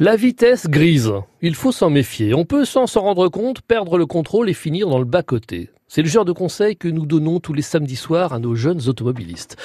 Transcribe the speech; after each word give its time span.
La 0.00 0.16
vitesse 0.16 0.66
grise. 0.66 1.12
Il 1.40 1.54
faut 1.54 1.70
s'en 1.70 1.88
méfier. 1.88 2.34
On 2.34 2.44
peut, 2.44 2.64
sans 2.64 2.88
s'en 2.88 3.02
rendre 3.02 3.28
compte, 3.28 3.62
perdre 3.62 3.96
le 3.96 4.06
contrôle 4.06 4.50
et 4.50 4.52
finir 4.52 4.88
dans 4.88 4.98
le 4.98 5.04
bas-côté. 5.04 5.70
C'est 5.86 6.02
le 6.02 6.08
genre 6.08 6.24
de 6.24 6.32
conseil 6.32 6.76
que 6.76 6.88
nous 6.88 7.06
donnons 7.06 7.38
tous 7.38 7.52
les 7.52 7.62
samedis 7.62 7.94
soirs 7.94 8.32
à 8.32 8.40
nos 8.40 8.56
jeunes 8.56 8.88
automobilistes. 8.88 9.56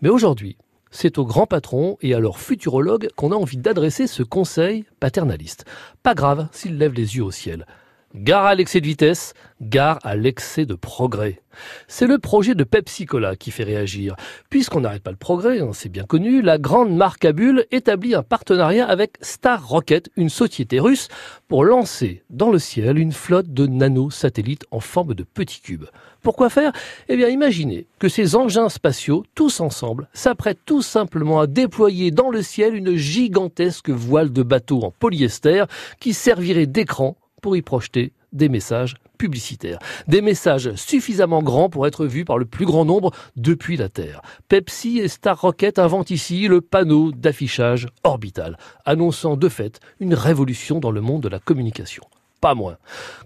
Mais 0.00 0.08
aujourd'hui, 0.08 0.56
c'est 0.90 1.18
aux 1.18 1.26
grands 1.26 1.46
patrons 1.46 1.98
et 2.00 2.14
à 2.14 2.18
leurs 2.18 2.38
futurologues 2.38 3.10
qu'on 3.14 3.30
a 3.30 3.36
envie 3.36 3.58
d'adresser 3.58 4.06
ce 4.06 4.22
conseil 4.22 4.86
paternaliste. 5.00 5.66
Pas 6.02 6.14
grave 6.14 6.48
s'ils 6.50 6.78
lèvent 6.78 6.94
les 6.94 7.16
yeux 7.16 7.24
au 7.24 7.30
ciel. 7.30 7.66
Gare 8.14 8.46
à 8.46 8.54
l'excès 8.54 8.80
de 8.80 8.86
vitesse, 8.86 9.34
gare 9.60 9.98
à 10.04 10.14
l'excès 10.14 10.66
de 10.66 10.76
progrès. 10.76 11.40
C'est 11.88 12.06
le 12.06 12.18
projet 12.18 12.54
de 12.54 12.62
Pepsi 12.62 13.06
Cola 13.06 13.34
qui 13.34 13.50
fait 13.50 13.64
réagir. 13.64 14.14
Puisqu'on 14.50 14.82
n'arrête 14.82 15.02
pas 15.02 15.10
le 15.10 15.16
progrès, 15.16 15.58
hein, 15.58 15.70
c'est 15.72 15.88
bien 15.88 16.04
connu, 16.04 16.40
la 16.40 16.58
grande 16.58 16.94
marque 16.94 17.24
à 17.24 17.32
bulles 17.32 17.66
établit 17.72 18.14
un 18.14 18.22
partenariat 18.22 18.86
avec 18.86 19.16
Star 19.20 19.66
Rocket, 19.66 20.10
une 20.16 20.28
société 20.28 20.78
russe, 20.78 21.08
pour 21.48 21.64
lancer 21.64 22.22
dans 22.30 22.52
le 22.52 22.60
ciel 22.60 22.98
une 22.98 23.10
flotte 23.10 23.52
de 23.52 23.66
nanosatellites 23.66 24.66
en 24.70 24.78
forme 24.78 25.14
de 25.14 25.24
petits 25.24 25.60
cubes. 25.60 25.86
Pourquoi 26.22 26.50
faire? 26.50 26.70
Eh 27.08 27.16
bien, 27.16 27.28
imaginez 27.28 27.88
que 27.98 28.08
ces 28.08 28.36
engins 28.36 28.68
spatiaux, 28.68 29.24
tous 29.34 29.58
ensemble, 29.58 30.08
s'apprêtent 30.12 30.64
tout 30.64 30.82
simplement 30.82 31.40
à 31.40 31.48
déployer 31.48 32.12
dans 32.12 32.30
le 32.30 32.42
ciel 32.42 32.76
une 32.76 32.94
gigantesque 32.94 33.90
voile 33.90 34.32
de 34.32 34.44
bateau 34.44 34.82
en 34.84 34.92
polyester 34.92 35.64
qui 35.98 36.14
servirait 36.14 36.66
d'écran 36.66 37.16
pour 37.44 37.58
y 37.58 37.60
projeter 37.60 38.14
des 38.32 38.48
messages 38.48 38.94
publicitaires. 39.18 39.78
Des 40.08 40.22
messages 40.22 40.74
suffisamment 40.76 41.42
grands 41.42 41.68
pour 41.68 41.86
être 41.86 42.06
vus 42.06 42.24
par 42.24 42.38
le 42.38 42.46
plus 42.46 42.64
grand 42.64 42.86
nombre 42.86 43.10
depuis 43.36 43.76
la 43.76 43.90
Terre. 43.90 44.22
Pepsi 44.48 44.98
et 44.98 45.08
Star 45.08 45.38
Rocket 45.38 45.78
inventent 45.78 46.10
ici 46.10 46.48
le 46.48 46.62
panneau 46.62 47.12
d'affichage 47.12 47.86
orbital, 48.02 48.56
annonçant 48.86 49.36
de 49.36 49.50
fait 49.50 49.78
une 50.00 50.14
révolution 50.14 50.80
dans 50.80 50.90
le 50.90 51.02
monde 51.02 51.22
de 51.22 51.28
la 51.28 51.38
communication 51.38 52.04
pas 52.44 52.54
moins. 52.54 52.76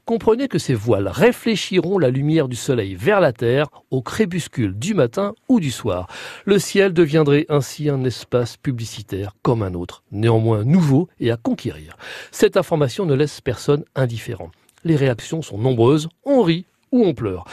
Comprenez 0.05 0.47
que 0.47 0.61
ces 0.61 0.75
voiles 0.75 1.09
réfléchiront 1.09 1.98
la 1.98 2.09
lumière 2.09 2.47
du 2.47 2.55
soleil 2.55 2.95
vers 2.95 3.20
la 3.20 3.33
Terre 3.33 3.67
au 3.91 4.01
crépuscule 4.01 4.79
du 4.79 4.95
matin 4.95 5.34
ou 5.48 5.59
du 5.59 5.73
soir. 5.73 6.06
Le 6.45 6.61
ciel 6.61 6.92
deviendrait 6.92 7.45
ainsi 7.48 7.89
un 7.89 8.05
espace 8.05 8.57
publicitaire 8.57 9.33
comme 9.42 9.65
un 9.65 9.75
autre, 9.75 10.05
néanmoins 10.12 10.62
nouveau 10.62 11.09
et 11.19 11.33
à 11.33 11.37
conquérir. 11.37 11.97
Cette 12.31 12.57
information 12.57 13.07
ne 13.07 13.15
laisse 13.15 13.41
personne 13.41 13.83
indifférent. 13.97 14.53
Les 14.84 14.95
réactions 14.95 15.42
sont 15.42 15.59
nombreuses, 15.59 16.09
on 16.25 16.42
rit 16.42 16.64
ou 16.92 17.05
on 17.05 17.12
pleure. 17.12 17.45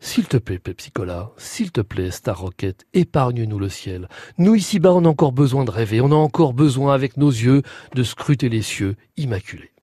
S'il 0.00 0.26
te 0.26 0.38
plaît, 0.38 0.58
Pepsi 0.58 0.90
Cola, 0.90 1.30
s'il 1.36 1.70
te 1.70 1.82
plaît, 1.82 2.10
Star 2.10 2.40
Rocket, 2.40 2.84
épargne-nous 2.94 3.60
le 3.60 3.68
ciel. 3.68 4.08
Nous, 4.38 4.56
ici-bas, 4.56 4.90
on 4.90 5.04
a 5.04 5.08
encore 5.08 5.30
besoin 5.30 5.64
de 5.64 5.70
rêver, 5.70 6.00
on 6.00 6.10
a 6.10 6.16
encore 6.16 6.52
besoin, 6.52 6.92
avec 6.92 7.16
nos 7.16 7.30
yeux, 7.30 7.62
de 7.94 8.02
scruter 8.02 8.48
les 8.48 8.62
cieux 8.62 8.96
immaculés. 9.16 9.70